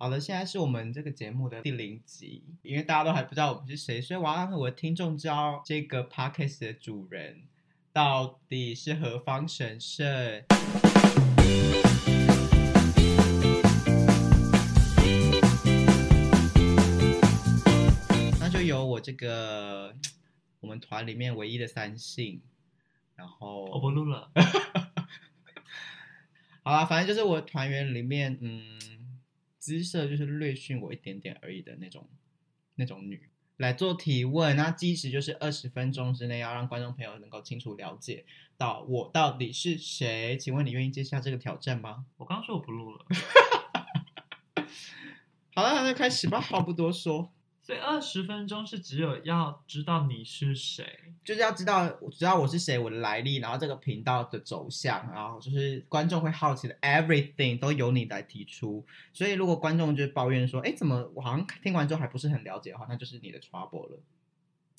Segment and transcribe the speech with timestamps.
[0.00, 7.42] 好的，现在是我们这个节目的第零集，因为大家都还不知道我们是谁，所以我要让我的听众知道这个 podcast 的主人
[7.92, 10.44] 到底是何方神圣。
[18.38, 19.96] 那就由我这个
[20.60, 22.40] 我们团里面唯一的三姓，
[23.16, 24.30] 然后我不录了。
[26.62, 28.78] 好啦，反正就是我团员里面，嗯，
[29.68, 32.08] 姿色就是略逊我一点点而已的那种
[32.76, 34.56] 那种女来做提问。
[34.56, 38.24] 那基时就是二十分钟之内要让观众朋友能够清楚了解
[38.56, 40.38] 到我到底是谁。
[40.38, 42.06] 请问你愿意接下这个挑战吗？
[42.16, 43.04] 我刚刚说我不录了。
[45.54, 47.30] 好了，那就开始吧，话不多说。
[47.60, 58.82] 所以二十分钟是只有要知道你是谁，就是要知道，知道我是谁，我的来历，然后这个频道的走向，然后就是观众会好奇的 everything 都由你来提出。
[59.12, 64.00] 所以如果观众就抱怨说，哎，怎么我好像听完之后还不是很了解的话，那就是你的 trouble 了。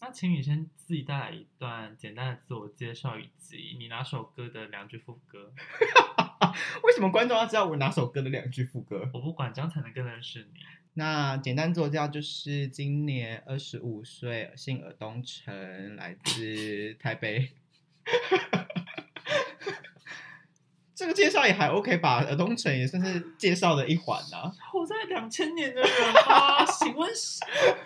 [0.02, 5.54] 那请你先自己带来一段简单的自我介绍，以及你哪首歌的两句副歌。
[6.82, 9.08] 为什么观众要知道我哪首歌的两句副歌？
[9.14, 10.62] 我不管，这样才能更认识你。
[11.00, 17.52] 那简单自我介绍就是今年二十五岁，姓尔东城，来自台北。
[20.94, 22.22] 这个介绍也还 OK 吧？
[22.26, 24.52] 尔东城也算是介绍的一环呐、啊。
[24.74, 25.90] 活在两千年的人
[26.28, 26.66] 吗？
[26.66, 27.40] 请问是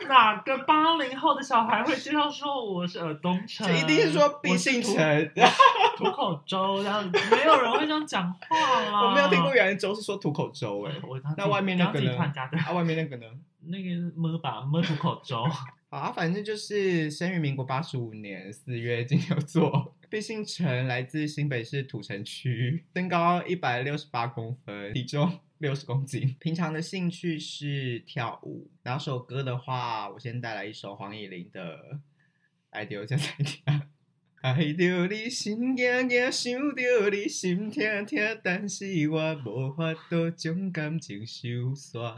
[0.07, 3.67] 哪个八零后的小孩会介绍说我是尔东城？
[3.67, 4.95] 这一定是说毕姓城
[5.97, 9.07] 土口粥这样子，没有人会这样讲话啦。
[9.07, 11.01] 我没有听过原来粥是说吐口粥哎、欸。
[11.37, 12.17] 那外面那个呢？
[12.65, 13.25] 啊， 外面那个呢？
[13.65, 15.43] 那个么吧么吐口粥。
[15.89, 19.95] 好啊，反正就是生于民国八十五年四月金牛座。
[20.09, 26.35] 毕姓陈，来自新北市土城区，身高一百六十八公分，体重六十公斤。
[26.39, 28.71] 平常的兴趣是跳舞。
[28.83, 31.77] 哪首歌的话，我先带来一首黄以玲的
[32.71, 33.63] 《爱到这才听》。
[34.43, 42.13] 爱着你心惊惊，想着你心痛痛，但是我无法度将感情收煞。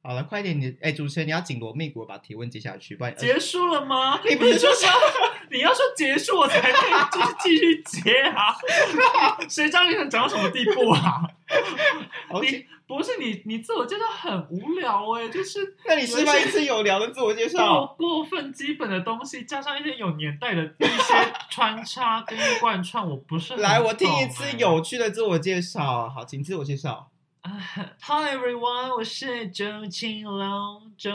[0.00, 4.20] 好了，快点你，你哎，主持人你要紧锣密鼓把提问接下去，不然结束了吗？
[4.30, 4.70] 你不是说
[5.50, 8.54] 你要说结束我才可以继续继续接啊？
[9.50, 11.28] 谁知道你想讲到什么地步啊.
[12.42, 27.10] 你不是你，你自我介绍很无聊哎、欸，就是 那你示范一次有聊的自我介绍，过分基本的东西加上一些有年代的一些穿插跟贯穿，我不是很来，我听一次有趣的自我介绍，好，请自我介绍。
[28.02, 31.10] Hi everyone，我是周青龙，周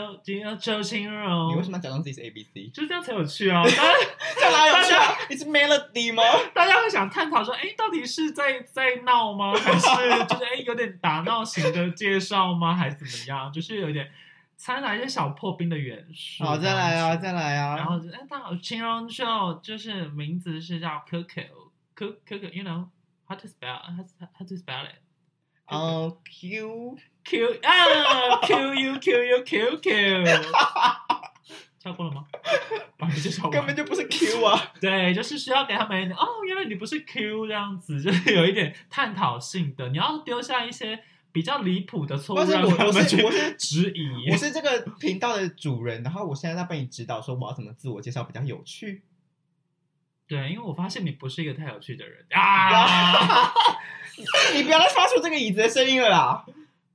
[0.58, 1.52] 周青龙。
[1.52, 2.68] 你为什么要假装自己是 A B C？
[2.68, 3.62] 就是这样才有趣啊！
[4.36, 5.14] 这哪有趣啊？
[5.30, 6.22] 你是 Melody 吗？
[6.52, 9.54] 大家会想探讨说，哎，到底是在在闹吗？
[9.54, 9.86] 还是
[10.26, 12.74] 就是哎有点打闹型的介绍吗？
[12.74, 13.52] 还是怎么样？
[13.52, 14.10] 就是有点
[14.56, 16.42] 掺杂一些小破冰的元素。
[16.42, 17.76] 好，再来啊，再来啊！
[17.76, 22.88] 然后哎，大家好，青龙秀就是名字是叫 Coco，Coco，you know
[23.28, 24.04] how to spell，how
[24.36, 24.96] how to spell it？
[25.66, 30.24] 哦、uh,，Q Q 啊，Q U Q U Q Q，
[31.80, 32.24] 跳过了吗？
[32.98, 34.72] 啊，你介绍根本就不是 Q 啊！
[34.80, 39.88] 对，就是需要给他们一点哦，原来你不是 Q 这样子， 就是有一点探讨性的。
[39.88, 40.98] 你要丢下一些
[41.32, 43.16] 比较离谱的错误，让他们去
[43.58, 44.30] 质疑。
[44.30, 49.02] 我是这个频道的主人，然后我现在在被你指导，说我要怎么自我介绍比较有趣。
[50.26, 53.52] 对，因为我发现你不是一个太有趣的人啊！
[54.54, 56.44] 你不要再发出这个椅子的声音了啦！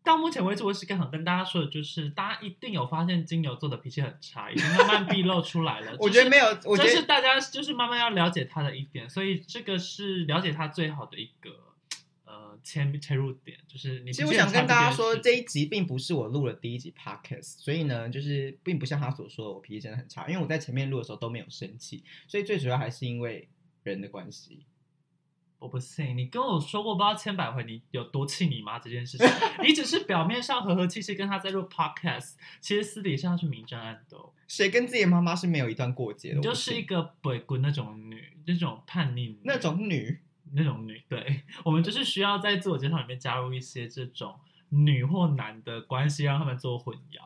[0.04, 5.96] 到目前为止，我是想跟大家说的，就是大家一定有发现金牛座的脾气很差，已经慢慢毕露出来了。
[6.00, 11.52] 我觉得没有，我觉得是大家就是慢慢要了解他的一点，所以这个是了解他最好的一个。
[12.64, 23.50] 切切入点就是你，其实我想跟大家说，这一集并不是我录了第一集 podcast，所以呢，就是并不像他所说的，我脾气真的很差，因为我在前面录的时候都没有生气，所以最主要还是因为
[23.84, 24.66] 人的关系。
[25.60, 29.28] 我不信，你跟我说过不知道千百回，你有多气你妈这件事情，
[29.62, 34.34] 你只是表面上和和气气跟他在录 podcast，其实私底下是明争暗斗。
[34.48, 36.36] 谁跟自己妈妈是没有一段过节的？
[36.38, 40.20] 你就是一个北滚那种女，那种叛逆那种女。
[40.54, 47.22] 那种女，对， 我们就是需要在自我介绍里面加入一些这种女或男的关系，让他们做混淆。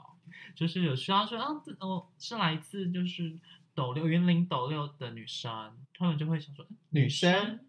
[0.56, 1.48] 就是有需要说啊，
[1.80, 3.38] 哦，是来自就是
[3.74, 5.52] 斗六云林斗六的女生，
[5.98, 7.60] 他们就会想说女生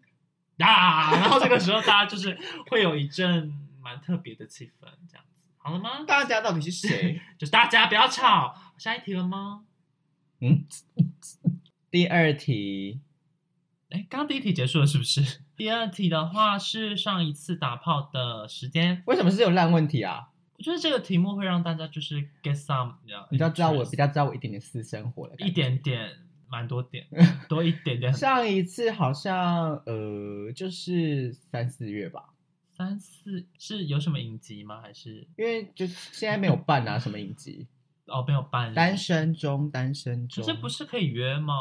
[0.59, 2.37] 啊， 然后这个时候大家就是
[2.69, 3.51] 会有一阵
[3.81, 6.03] 蛮特别的气氛，这样子，好了吗？
[6.05, 7.19] 大家到底是谁？
[7.39, 9.65] 就是大家不要吵，下一题了吗？
[10.41, 10.65] 嗯，
[11.89, 13.01] 第二题。
[13.89, 15.41] 哎，刚刚第一题结束了是不是？
[15.55, 19.01] 第二题的话是上一次打炮的时间。
[19.05, 20.29] 为什么是这种烂问题啊？
[20.57, 26.09] 我觉得这个题目会让大家就是 get some，你知道，你知道我比较知道我一点点私生活的，一点点，
[26.47, 27.05] 蛮多点，
[27.49, 28.13] 多一点点。
[28.13, 32.29] 上一次好像呃，就是三四月吧。
[32.71, 34.81] 三四是有什么影集吗？
[34.81, 36.99] 还是因为就现在没有办啊？
[36.99, 37.67] 什么影集？
[38.07, 38.73] 哦，没有办。
[38.73, 40.43] 单身中，单身中。
[40.43, 41.53] 这不是可以约吗？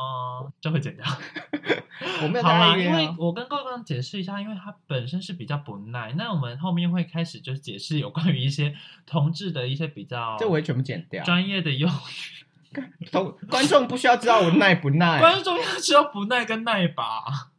[0.61, 1.05] 这会剪掉。
[2.23, 2.45] 我没有。
[2.45, 6.13] 好啦，因为我跟高刚解释一下，因为他本身是比较不耐。
[6.19, 8.75] 那我们后面会开始就是解释有关于一些
[9.07, 11.25] 同志的一些比较，这我也全部剪掉。
[11.25, 17.53] 专业的用语，同观众不需要知道我耐不耐， 观众要知道不耐跟耐吧。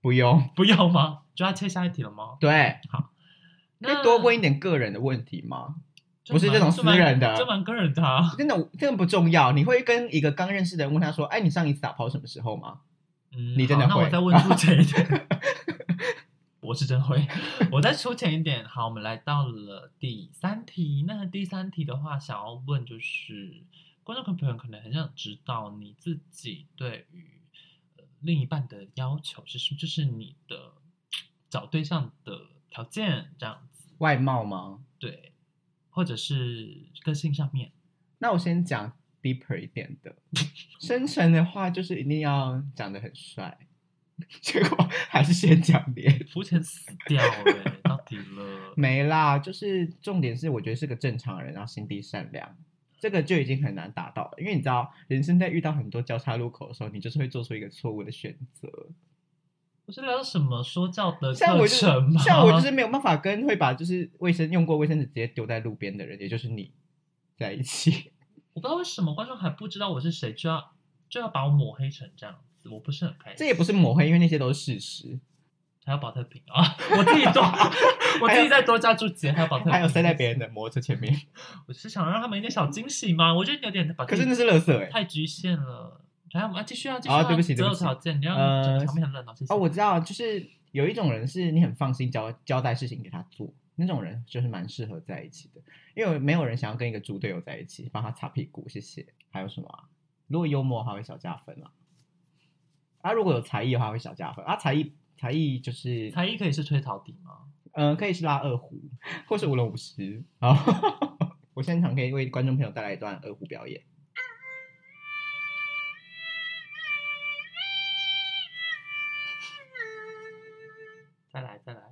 [0.00, 1.22] 不用，不用吗？
[1.34, 2.36] 就要切下一题了吗？
[2.38, 3.10] 对，好，
[3.82, 5.74] 可以多问一点个人的问题吗？
[6.26, 8.32] 不是这种私人的，这蛮个人的啊。
[8.38, 9.52] 真的，这个不重要。
[9.52, 12.80] 你会跟一个刚认识的人问他说：“哎，你上一次打炮什么时候吗？”
[13.32, 13.94] 嗯，你真的会？
[13.94, 15.28] 那我再问出前一点。
[16.60, 17.26] 我是真会。
[17.72, 18.64] 我再出前一点。
[18.64, 21.04] 好，我们来到了第三题。
[21.06, 23.62] 那第三题的话，想要问就是，
[24.04, 27.40] 观众朋友可能很想知道你自己对于。
[28.22, 29.78] 另一半的要求是什么？
[29.78, 30.72] 就是你的
[31.48, 32.38] 找对象的
[32.68, 34.80] 条件这样子，外貌吗？
[34.98, 35.32] 对，
[35.90, 37.72] 或者是个性上面。
[38.18, 40.14] 那我先讲 deeper 一点的，
[40.80, 43.58] 深沉的话就是一定要长得很帅。
[44.42, 48.74] 结果还是先讲脸，肤浅死掉了，到底了？
[48.76, 52.56] 没啦，就是重点是我觉得是个正常人，然后心地善良。
[52.98, 58.68] 这个就已经很难达到了，因为你知道，人生在遇到很多交叉路口的时候，你就是会做出一个错误的选择。
[59.90, 62.22] 不是聊什么说教的课程吗？
[62.22, 66.70] 像我就是没有办法跟会把就是卫生用过卫生纸直接丢在路边的人，也就是你
[67.36, 68.12] 在一起。
[68.52, 70.72] 我不知道为什么观众还不知道我是谁，就要
[71.08, 73.38] 就要把我抹黑成这样子，我不是很开心。
[73.38, 75.18] 这也不是抹黑，因为那些都是事实。
[75.84, 76.76] 还有保特瓶啊！
[76.96, 77.42] 我自己多，
[78.22, 81.12] 我自己再多加注解，还有保特瓶，还有塞在别人的摩托车前面。
[81.66, 86.04] 我是想让他们一点小惊喜嘛，我觉得有点，可是那是垃圾哎，太局限了。
[86.38, 87.22] 来，我们继续啊，继续啊。
[87.24, 87.54] 不起，对不起。
[87.54, 89.34] 择偶条件，你要呃，场面很冷哦。
[89.34, 89.52] 谢谢。
[89.52, 95.60] 哦，我知道，就是有一种人是你很放心交交代事情给他做，那种人就是蛮适合在一起的，
[95.94, 98.68] 因为没有人想要跟一个猪队友在一起，帮他擦屁股。
[98.68, 99.06] 谢谢。
[99.30, 99.88] 还有什么啊？
[100.28, 101.70] 如果幽默的话会小加分啊。
[103.00, 104.92] 啊，如果有才艺的话会小加分啊，才艺。
[105.18, 107.32] 才艺就是才艺，可以是吹陶笛吗？
[107.72, 108.80] 嗯、呃，可以是拉二胡，
[109.28, 110.24] 或是舞龙舞狮。
[110.38, 110.56] 好，
[111.52, 113.82] 我现场可以为观众朋友带来一段二胡表演。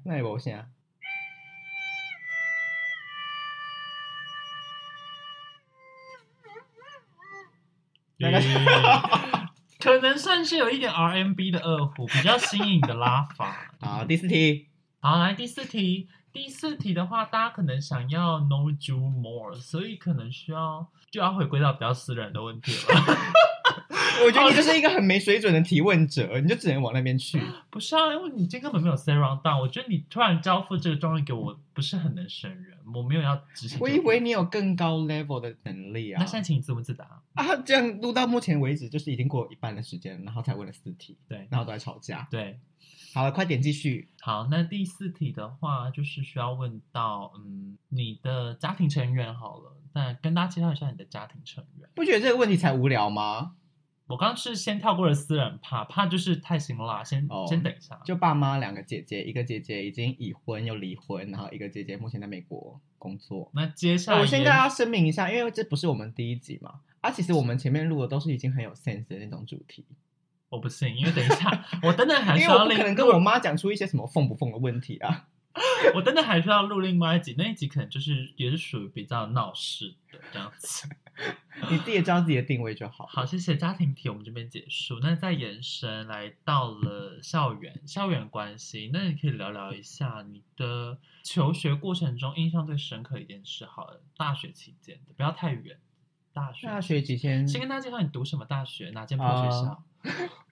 [0.09, 0.65] 那也不行啊。
[9.79, 13.71] 可能算是有一点 RMB 的二胡，比较新颖的拉法。
[13.81, 14.71] 好，第四题。
[14.99, 16.09] 好，来第四题。
[16.33, 22.79] 第四题的话，大家可能想要 know you more，所以可能需要就要回归到比较私人的问题了。
[24.27, 27.41] 我觉得你就是一个很没水准的提问者，你就只能往那边去。
[27.71, 29.61] 不是啊，因为你今天根本没有 set round down。
[29.61, 32.77] 我觉得你突然交付这个状元给我，不是很能胜任。
[32.95, 33.79] 我没有要执行。
[33.81, 36.21] 我以为你有更高 level 的能力啊。
[36.21, 37.57] 那现在请你自问自答啊。
[37.65, 42.29] 这样录到目前为止，就是已经过一半的时间，然后才问了四题，对，然后都在吵架。
[42.31, 42.59] 对，
[43.15, 44.09] 好了，快点继续。
[44.21, 51.89] 好，那第四题的话，就是需要问到，嗯，你的家庭成员好了，那跟大家介绍一下你的家庭成员。
[51.95, 53.53] 不觉得这个问题才无聊吗？
[54.09, 58.01] 我刚刚是先跳过了私人怕，怕就是太辛辣，先、哦、先等一下。
[58.05, 63.51] 就爸妈两个姐姐，一个姐姐已经已婚又离婚，然后一个姐姐目前在美国工作。
[63.55, 69.85] 那接下来，我先跟大家声明一下，因为这不是我们第一集嘛，啊，其实我们前面录的都是已经很有 sense 的那种主题。
[70.49, 75.29] 我不信，因为等一下我等等还 是要可能跟我妈讲出一些什么缝不缝的问题啊。
[75.95, 80.89] 我等等还是要录另外一集，那一集可能就是也是属于比较闹事的这样子。
[81.71, 83.07] 你自己也知道自己的定位就好。
[83.07, 84.99] 好，谢谢家庭题，我们这边结束。
[85.01, 93.65] 那再延伸来到了校园，校园关系，那你可以聊聊一下你的求学过程中印象最深刻一件事。
[93.67, 95.79] 好了，大学期间的，不要太远。
[96.33, 99.83] 大学大学期间，先跟大家介绍你读什么大学，哪间破学校？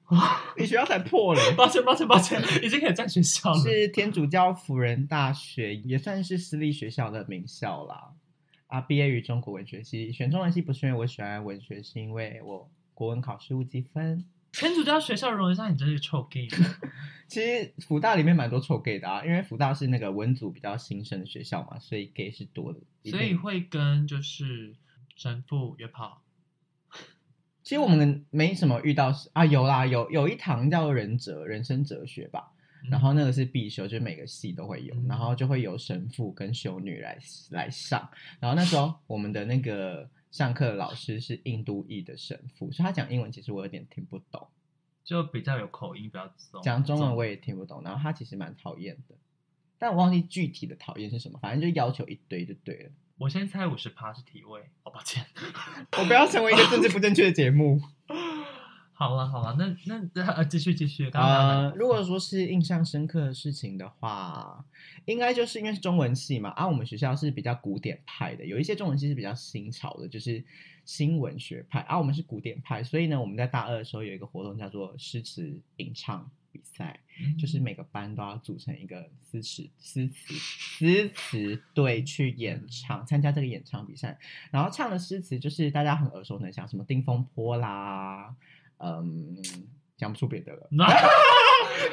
[0.08, 0.18] 呃、
[0.56, 3.58] 你学校才破了， 抱歉抱歉抱歉，已经可以在学校了。
[3.58, 8.12] 是天主教辅仁大学，也算是私立学校的名校啦。
[8.68, 14.24] 啊，毕业于中国文学系，选中文系不是因为我喜欢文学，是因为我国文考试误积分。
[14.52, 16.48] 天主教学校容得下你这些臭 gay？
[17.28, 22.80] 其实福大里面蛮多臭 gay 的啊，因为福大是那个文组比较新生的学校嘛，所以 gay 是多的。
[23.10, 24.74] 所以会跟就是
[25.14, 26.22] 神父约炮。
[27.62, 32.52] 其实我们没什么遇到啊，有啦，有有一堂叫人哲人生哲学吧。
[32.90, 37.18] 然后那个是必修，就是每个系都会有，然后就会有神父跟修女来
[37.50, 38.08] 来上。
[38.40, 44.46] 然后那时候我们的那个上课的老师是印度裔的神父，所以他讲英文其实我有点听不懂，
[45.04, 46.62] 就比较有口音，比较重。
[46.62, 49.14] 讲中文我也听不懂，然后他其实蛮讨厌的，
[49.78, 52.90] 但我忘记具体的讨厌是什么，反正就要求一堆就对了。
[53.18, 55.24] 我先猜五十趴是体位，哦，抱歉，
[55.98, 57.80] 我不要成为一个政治不正确的节目。
[58.98, 61.10] 好了好了，那那那继续继续。
[61.12, 64.64] 呃，如果说是印象深刻的事情的话，
[65.04, 70.42] 应该就是因为是中文系嘛，啊，我们学校是比较古典派的，有一些中文系是比较新潮的，就是
[70.86, 84.18] 新文学派，啊，我们是古典派，所以呢，我们在大二的时候有一个活动叫做诗词吟唱比赛，嗯、就是每个班都要组成一个诗词诗词诗词队去演唱，参加这个演唱比赛，
[84.50, 88.34] 然后唱的诗词就是大家很耳熟能详，什么《定风波》啦。
[88.78, 89.36] 嗯，
[89.96, 90.68] 讲不出别的了。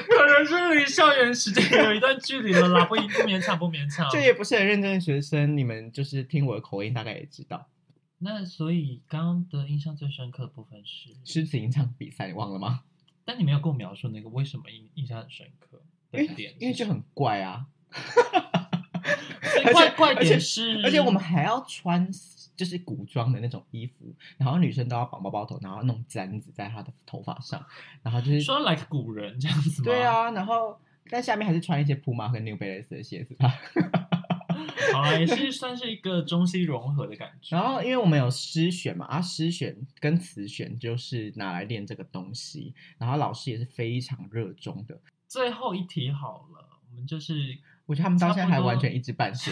[0.08, 4.08] 可能是离校园时间有一段距离了啦，不不勉强，不勉强。
[4.12, 7.68] 这也不是很认真的学生，你们就是听我的口音，大概也知道。
[8.20, 12.84] 那所以刚刚的印象最深刻的部分是诗词吟唱比赛，你忘了吗？
[13.26, 17.66] 但你没有跟我描述那个为什么印印象很深刻的点，因为就很怪啊。
[19.72, 22.10] 怪 怪点是，而且我们还要穿。
[22.56, 27.66] 就是古装的那种衣服，然后女生都要绑包包头，然后弄簪子在她的头发上，
[28.02, 29.86] 然后就是说 like 古人这样子吗？
[29.86, 30.80] 对啊，然后
[31.10, 33.36] 但下面还是穿一些 Puma 和 New Balance 的鞋子。
[34.94, 37.56] 好了，也是算是一个中西融合的感觉。
[37.56, 45.00] 然后因为我们有诗选嘛，啊，诗选跟词选就是拿来练这个东西，然后老师也是非常热衷的。
[45.28, 47.58] 最后一题好了，我们就是。
[47.86, 49.52] 我觉得他们到现在还完全一知半解，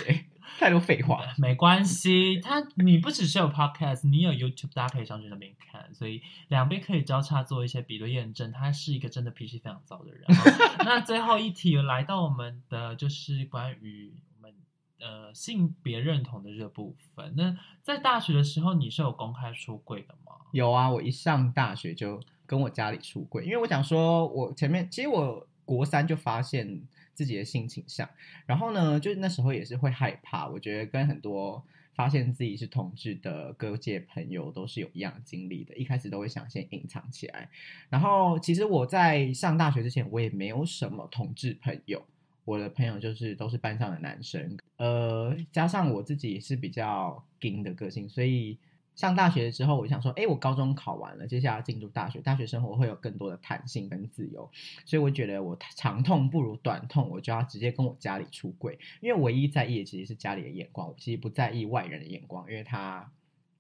[0.58, 1.22] 太多废话。
[1.38, 8.52] 没关系，他你不只是有 podcast，你有 YouTube，大家可以上去那边看，所以两边可以交叉做一些比对验证。
[8.52, 10.24] 他是一个真的脾气非常糟的人。
[10.86, 14.54] 那最后一题来到我们的就是关于我们
[15.00, 17.34] 呃性别认同的这部分。
[17.36, 20.34] 那在大学的时候，你是有公开出柜的吗？
[20.52, 26.88] 有啊，我一上大学就跟我家里出柜，因为我想说，我前面其实我国三就发现。
[27.14, 28.10] 自己的性倾向，
[28.46, 30.48] 然后呢，就那时候也是会害怕。
[30.48, 31.64] 我觉得跟很多
[31.94, 35.76] 发现自己是同志的各界朋友都是有一样的经历的。
[35.76, 37.50] 一开始都会想先隐藏起来。
[37.90, 42.04] 然后其实我在上大学之前，我也没有什么同志朋友，
[42.46, 44.58] 我的朋友就是都是班上的男生。
[44.78, 48.58] 呃，加上我自己是比较 gay 的个性，所以。
[48.96, 54.52] 上大学之后，我想说，哎，我高中考完了，接下来进入大学，大学生活会有更多的弹性跟自由，
[54.86, 63.12] 所以我觉得我长痛不如短痛，我就要直接跟我家里出柜，因为唯一在意的其实是家里的眼光，我其实不在意外人的眼光，因为他，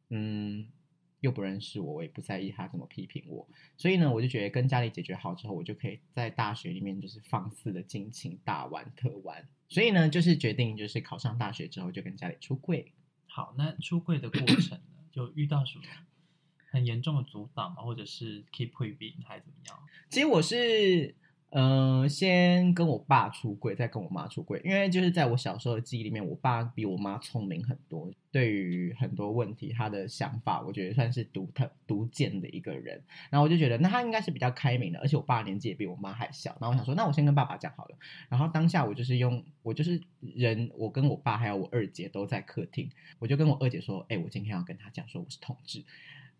[0.09, 0.67] 嗯，
[1.21, 3.47] 又不认识我，我也不在意他怎么批评我，
[3.77, 12.91] 所以呢，我就觉得跟家里解决好之后，我就可以在大学里面就是放肆的尽情大玩特玩，所以呢，就是决定就是考上大学之后就跟家里出柜。
[13.33, 14.77] 好，那出柜的过程。
[15.12, 15.84] 就遇到什么
[16.70, 17.82] 很严重的阻挡吗？
[17.84, 19.80] 或者是 keep quiet 还是怎么样？
[20.10, 21.15] 其实我是。
[21.53, 33.03] 嗯、先跟我爸出柜，再跟我妈出柜，因为就是在我小时候的记忆里面，我爸比我妈聪明很多，对于很多问题，他的想法我觉得算是独特、独见的一个人。
[33.29, 36.51] 然后我就觉得，那他应该是比较开明的，而且我爸年纪也比我妈还小。
[36.62, 37.98] 然后我想说，那我先跟爸爸讲好了。
[38.29, 42.89] 然后当下我就是用，我就是人，我跟我爸还有我二姐都在客厅，
[43.20, 45.84] 我就跟我二姐说，哎，我今天要跟他讲说我是同志。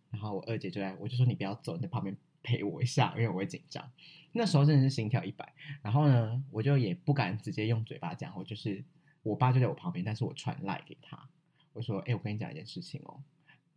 [0.10, 3.92] 然后我二姐就在，我就说你不要走，你在旁边陪我一下，因为我会紧张。
[4.34, 8.84] 那时候真的是心跳一百，然后呢，我就也不敢直接用嘴巴讲，我就是
[9.24, 11.28] 我爸就在我旁边，但是我传赖给他，
[11.74, 13.22] 我说：“哎，我跟你讲一件事情哦。”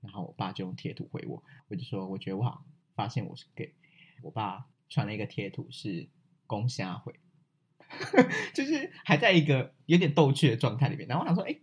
[0.00, 3.72] 然后我爸就用贴图回我，我就说：“我觉得我好发现我是 gay。”
[4.22, 6.08] 我爸传了一个贴图是
[6.46, 7.14] 公虾回，
[8.54, 11.08] 就是还在一个有点逗趣的状态里面。
[11.08, 11.56] 然后我想说：“哎，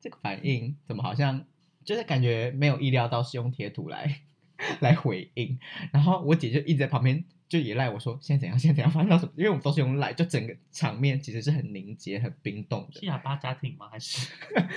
[0.00, 1.46] 这个反应怎么好像
[1.84, 4.20] 就是感觉没有意料到是用贴图来
[4.80, 5.58] 来回应？”
[5.92, 7.24] 然后我姐就一直在旁边。
[7.46, 8.58] 就也赖我说，现在怎样？
[8.58, 8.90] 现在怎样？
[8.90, 9.32] 发生到什么？
[9.36, 12.98] 因为我们都是用赖，就整个场面其实是很凝结、很冰冻的。
[12.98, 13.86] 是哑巴家庭吗？
[13.90, 14.32] 还是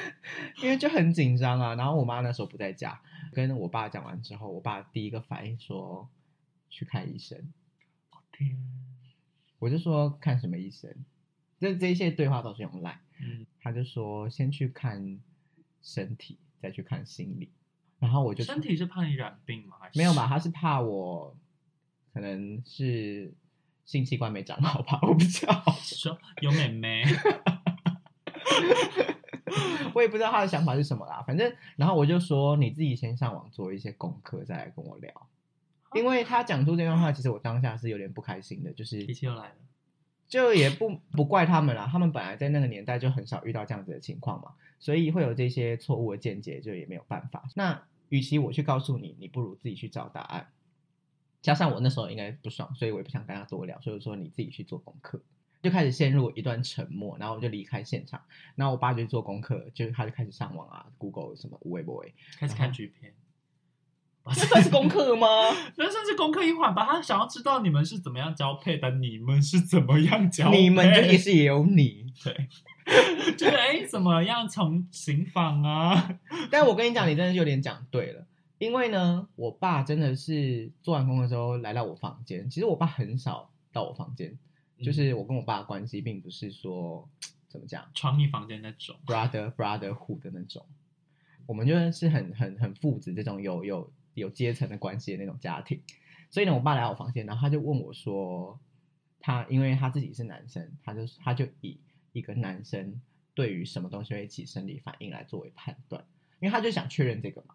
[0.61, 1.73] 因为就很紧张啊？
[1.75, 3.01] 然后我妈那时候不在家，
[3.33, 6.07] 跟我爸讲完之后，我爸第一个反应说
[6.69, 7.51] 去看医生。
[8.33, 8.55] 天！
[9.57, 10.93] 我就说看什么医生？
[11.59, 12.99] 这这一些对话都是用赖。
[13.19, 15.19] 嗯，他就说先去看
[15.81, 17.49] 身体，再去看心理。
[17.99, 19.77] 然后我就身体是怕你染病吗？
[19.79, 20.27] 还是没有吧？
[20.27, 21.35] 他是怕我。
[22.13, 23.31] 可能是
[23.85, 25.63] 性器官没长好吧，我不知道。
[25.85, 27.03] 说有妹妹，
[29.93, 31.23] 我也不知道他的想法是什么啦。
[31.27, 35.11] 反正，然后我就说你自己先上网做一些功课，再来跟我聊。
[35.93, 39.55] 因为他讲出这段话，其实我当下是有点不开心的，就是脾气又来了。
[40.27, 47.43] 就也不不怪他们啦，他们本来在那个年代就很少遇到这样子的情况嘛，所以会有这些错误的见解，就也没有办法。
[47.55, 50.47] 那与其我去告诉你，你不如自己去找答案。
[51.41, 55.21] 加上我那时候应该不爽，所以我也不想跟他多聊，所以说你自己去做功课，
[55.61, 58.21] 就开始陷入一段沉默，然后我就离开现场。
[58.55, 62.03] 然后我爸就做功课，就他就开始上网啊，Google 什么微博，
[62.37, 63.13] 开始看剧片。
[64.35, 65.27] 这算是功课吗？
[65.75, 66.85] 那算是功课一环吧。
[66.85, 70.61] 他想要知道你们是怎么样交配的，你们是怎么样交配？
[70.61, 72.47] 你们这也是也有你，对，
[73.37, 76.19] 就是哎，怎么样从行房啊？
[76.51, 78.25] 但我跟你讲，你真的是有点讲对了，
[78.57, 82.49] 因为呢，我爸真的是做完功课之后来到我房间。
[82.49, 84.37] 其实我爸很少到我房间，
[84.81, 87.07] 就是我跟我爸的关系并不是说
[87.47, 90.65] 怎么讲，床一房间那种，brother brotherhood 的那种。
[91.45, 93.89] 我们就是很很很父子这种有有。
[94.21, 95.79] 有阶层的关系的那种家庭，
[96.31, 98.59] 所以呢，我爸来我房间，然后他就问我说
[99.21, 101.77] ：“他因为他自己是男生，他就他就以
[102.13, 102.99] 一个男生
[103.35, 106.03] 对于什么东西会起生理反应来作为判断，
[106.39, 107.53] 因为他就想确认这个嘛。”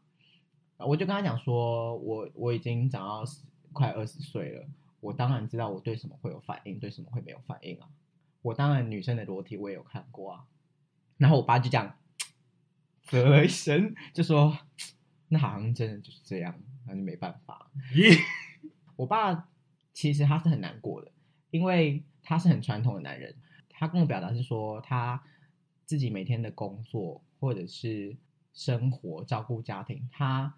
[0.78, 3.25] 我就跟他讲说：“我我已经长到
[3.73, 4.64] 快二十岁了，
[5.00, 7.88] 我当然知道我对什么会有反应，对什么会没有反应啊。
[8.42, 10.45] 我当然女生的裸体我也有看过啊。”
[11.19, 11.97] 然后我爸就这样
[13.11, 14.57] 啧了一声，就说。
[15.32, 16.54] 那好像真的就是这样，
[16.86, 17.70] 那就没办法。
[18.96, 19.48] 我爸
[19.94, 21.10] 其实他是很难过的，
[21.50, 23.34] 因为他是很传统的男人。
[23.70, 25.24] 他跟我表达是说，他
[25.86, 28.14] 自己每天的工作或者是
[28.52, 30.54] 生活、照顾家庭，他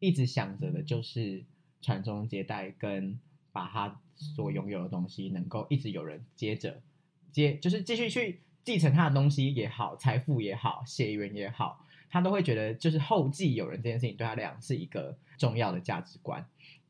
[0.00, 1.44] 一直想着的就是
[1.80, 3.20] 传宗接代，跟
[3.52, 6.82] 把他所拥有的东西能够一直有人接着
[7.30, 11.85] 接，就是继续去继承他的东西也好，财富也好，血缘也好。
[12.08, 16.46] 他都会觉得，就是后继有人这件事情对他来讲是一个重要的价值观。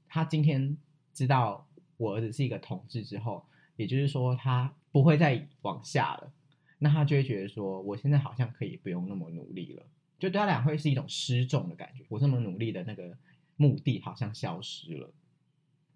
[0.08, 0.76] 他今天
[1.12, 3.44] 知道我儿子是一个同志之后，
[3.76, 6.32] 也就是说他不会再往下了，
[6.78, 9.82] 那他就会觉得说，我现在好像可以不用那么努力了，
[10.18, 12.04] 就对他俩会是一种失重的感觉。
[12.08, 13.16] 我这么努力的那个
[13.56, 15.10] 目的好像消失了。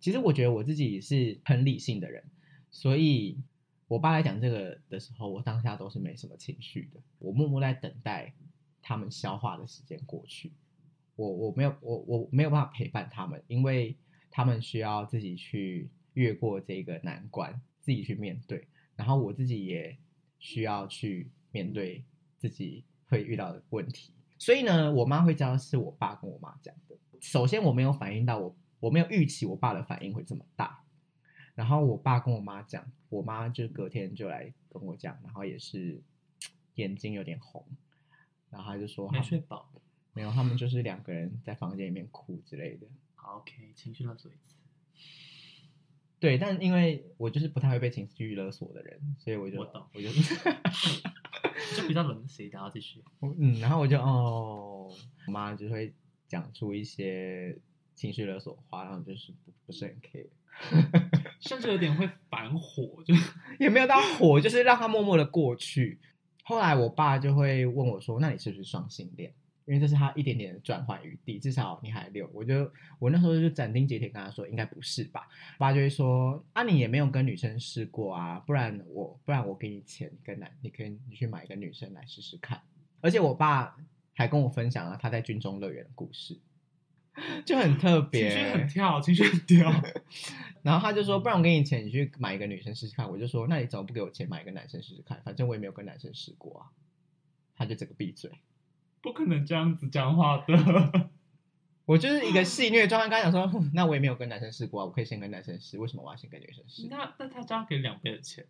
[0.00, 2.24] 其实我觉得我自己是很理性的人，
[2.70, 3.38] 所以
[3.87, 8.33] 我爸来讲这个的时候，我当下都是没什么情绪的，我默默在等待。
[8.82, 10.52] 他们消化的时间过去，
[11.16, 13.96] 我我没有我我没有办法陪伴他们，因为
[14.30, 18.66] 他们需要自己去越过这个难关，自己去面对，
[18.96, 19.96] 然后我自己也
[20.38, 22.04] 需要去面对
[22.36, 24.12] 自己会遇到的问题。
[24.38, 26.96] 所以呢，我妈会知道是我爸跟我妈讲的。
[27.20, 30.82] 首先，我没有反应到我我没有预期我爸的反应会这么大，
[31.54, 36.02] 然后我爸跟我妈讲，我妈就隔天就来跟我讲，然后也是
[36.76, 37.62] 眼睛有点红。
[38.50, 39.70] 然后他就说没睡饱，
[40.12, 42.86] 没有，他们就是两个人在房间里面哭之类的。
[43.14, 44.56] 好，OK，情绪勒索一次。
[46.18, 53.02] 对，但因为我就是不太会被情绪勒索的人，所以我就我懂，我就就比较冷血，然后继续。
[53.38, 54.92] 嗯，然后我就哦，
[55.26, 55.94] 我妈就会
[56.28, 57.56] 讲出一些
[57.94, 60.26] 情绪勒索的话，然后就是不不是很 care，
[61.40, 63.14] 甚至有点会反火，就
[63.58, 65.98] 也没有到火，就是让他默默的过去。
[66.50, 69.32] 后来我爸就会问我说：“那你是不是双性恋？
[69.66, 82.60] 因为这是他一点点的转换余地，至少你还留。”我就我那时候就斩钉截铁跟他说：“应该不是吧？”我爸就会说：“啊，你也没有跟女生试过啊，不然我不然我给你钱跟男，你可以你去买一个女生来试试看。”
[83.00, 83.76] 而且我爸
[84.12, 86.36] 还跟我分享了他在军中乐园的故事。
[87.44, 89.72] 就很特别，情绪很跳，情绪很跳。
[90.62, 95.20] 然后他就说：“不然我给你钱，你去买一个女生试试看。”我就说：“那你怎么不给我钱买一个男生试试看？
[95.24, 96.66] 反正我也没有跟男生试过啊。”
[97.56, 98.30] 他就整个闭嘴，
[99.02, 101.11] 不可能这样子讲话的。
[101.87, 108.44] 我就是一个戏谑状态，刚才讲说：“那我也没有跟男生试过啊，我可以先跟男生试，为什么我要先跟女生试？”那那他这样给两倍的钱，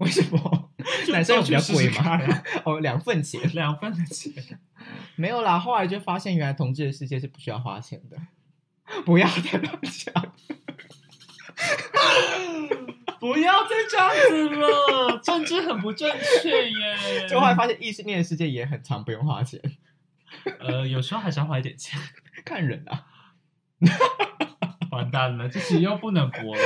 [0.00, 0.70] 为什么？
[1.12, 2.20] 男生有比较贵吗？
[2.64, 4.32] 哦，两份钱， 两份的钱。
[5.16, 8.16] 没有啦，后来就发现原来同志的世界是不需要花钱的。
[9.04, 10.32] 不要再乱讲，
[13.20, 16.10] 不要再这样子了，政治很不正
[16.42, 17.28] 确耶。
[17.28, 19.60] 就后来发现异性恋的世界也很常不用花钱。
[20.58, 22.00] 呃，有时候还是要花一点钱，
[22.44, 23.06] 看人啊。
[24.90, 26.62] 完蛋了，这集又不能播了。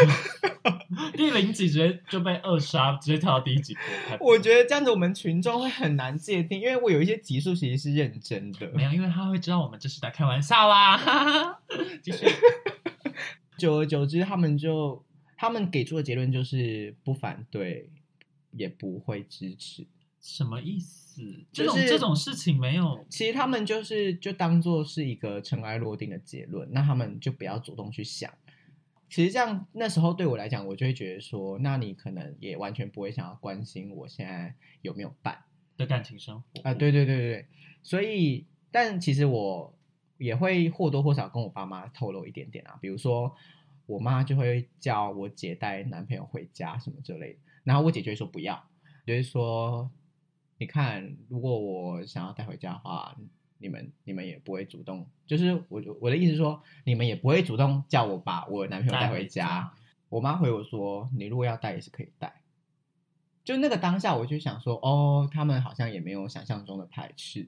[1.15, 3.77] 第零集直接就被扼杀，直接跳到第一集
[4.19, 4.33] 播。
[4.33, 8.71] 我觉得这样子我们群众会很难界定，因为我有一些集数其实是认真的。
[8.73, 11.59] 没有，因为他会知道我们这是在开玩笑啦。
[12.03, 12.27] 继续。
[13.59, 15.05] 久而久之，他们就
[15.37, 17.91] 他们给出的结论就是不反对，
[18.51, 19.87] 也不会支持。
[20.21, 21.04] 什么意思？
[21.53, 23.05] 这种、就是、这种事情没有。
[23.09, 28.33] 其实他们就是就当做是一个尘埃落定的结论，那他们就不要主动去想。
[29.09, 35.38] 其实这样那时候对我来讲，我就会觉得说，那你可能也完全不会想要关心我现在有没有办
[35.77, 36.74] 的感情生活啊。
[36.74, 37.46] 对对对对对，
[37.83, 39.72] 所以但其实我
[40.18, 43.33] 也会或多或少跟我爸妈透露一点点啊，比如说
[43.87, 48.68] 我妈就会叫我姐带男朋友回家什么之类的，然后我姐就会说不要，
[49.07, 49.88] 就是说。
[50.64, 53.14] 你看，如果我想要带回家的话，
[53.59, 59.11] 你们你们也不会主动，就是我我的意思说，你们也不会主动叫我把我男朋友带。
[59.11, 59.74] 回家
[60.09, 62.40] 我妈回我说，你如果要带也是可以带。
[63.44, 67.46] 就那个当下，我就想说，哦，他们好像也没有想象中的排斥。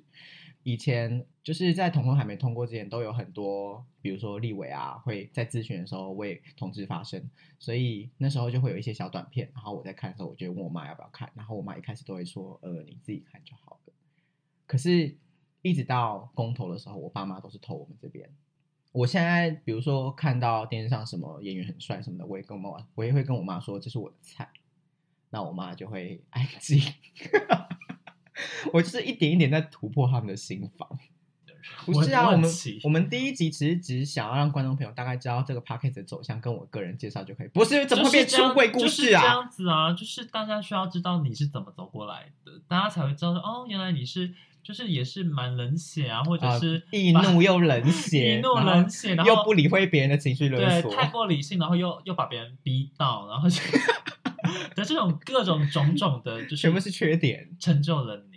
[0.66, 13.92] 以前就是在同婚还没通过之前，都有很多，比如说立委啊，会在咨询的时候为同志发声，所以那时候就会有一些小短片，然后我在看的时候，我就问我妈要不要看，然后我妈一开始都会说，呃，你自己看就好了。
[14.66, 15.16] 可是，
[15.62, 18.28] 一直到公投的时候，我爸妈都是投我们这边。
[18.90, 24.50] 我现在比如说看到电视上什么演员很帅什么的，我也跟我妈，我也会跟我妈说这是我的菜，
[25.30, 26.82] 那我妈就会安静。
[28.72, 30.88] 我就是一点一点在突破他们的心防，
[31.84, 32.50] 不是啊，我们
[32.84, 39.20] 我们第一集其实只是想要让观众朋友大概知道这个 podcast 的走向，跟我个人介绍就可以，不是怎么会变出柜故事啊？
[39.20, 44.32] 就是、这样子啊，就是大家需要知道你是怎么走过来的，大家才会知道说哦，原来你是
[44.62, 53.60] 就是也是蛮冷血啊，或者是易、呃、怒又冷血， 易怒冷血，然后又不理会别人的情绪勒索，对，太过理性，然后又又把别人逼到，然后就。
[54.76, 58.35] 的这种各种种种的，就是全部是缺点，成就了你。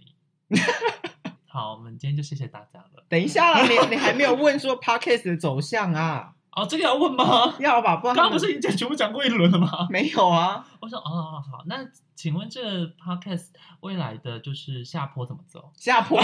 [1.48, 3.04] 好，我们今天就谢谢大家了。
[3.08, 6.36] 等一下啦，你你还没有问说 podcast 的走向啊？
[6.52, 7.56] 哦，这个要问吗？
[7.60, 9.88] 要吧，不然刚刚不是已经全部讲过一轮了吗？
[9.90, 10.68] 没有啊。
[10.80, 13.48] 我说哦，好，那请问这 podcast
[13.82, 15.72] 未来的就是下坡怎么走？
[15.76, 16.20] 下坡？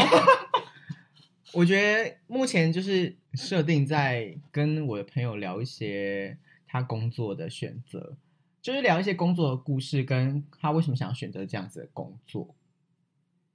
[1.54, 8.18] 我觉得目前就是设定在跟我的朋友聊一些他工作的选择。
[8.62, 12.55] 就是聊一些工作的故事，跟他为什么想要选择这样子的工作，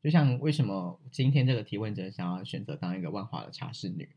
[0.02, 4.08] 就像为什么今天这个提问者想要选择当一个万华的茶室女，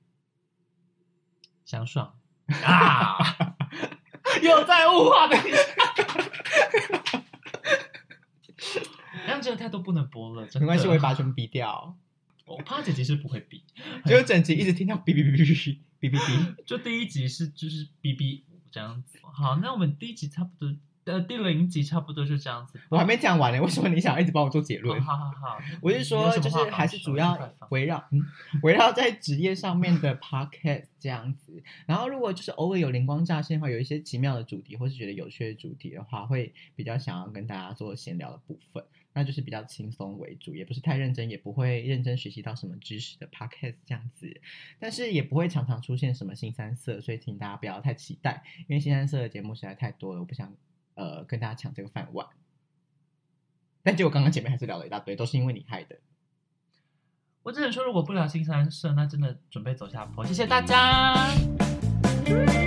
[1.65, 2.17] 想爽
[2.47, 3.17] 啊，
[4.41, 5.37] 有在物化的。
[9.27, 11.97] 那这个太多不能播了，没关系，我会把全部逼掉。
[12.45, 13.63] 我怕整集是不会逼，
[14.05, 19.19] 就整集一直听到哔哔哔哔哔哔哔哔，就第一集是就是哔哔这样子。
[19.21, 20.75] 好，那我们第一集差不多。
[21.05, 22.79] 呃，第零集差不多就这样子。
[22.89, 25.01] 我还没讲完呢，为什么你想要一直帮我做结论？
[25.01, 27.37] 好好好， 我是说，就是还是主要
[27.69, 28.21] 围绕，嗯，
[28.63, 31.61] 围绕在职业上面的 podcast 这样子。
[31.85, 38.83] 然后，如果就是偶尔有灵光乍现的话，有一些奇妙的主题，或是觉得有趣的主题的话，会比较想要跟大家做闲聊的部分。
[39.15, 44.41] 那就是比较轻松为主，也不是太认真，也不会认真学习到什么知识的 podcast 这样子，
[44.79, 50.51] 但是也不会常常出现什么新三色，所以请大家不要太期待，因为新三色的节目实在太多了，我不想
[50.95, 52.27] 呃跟大家抢这个饭碗。
[53.81, 55.99] 但结果刚刚前面还是聊了一大堆，都是因为你害的。
[57.43, 60.25] 我只能说，如果不聊新三社，那真的准备走下坡。
[60.25, 61.13] 谢谢大家。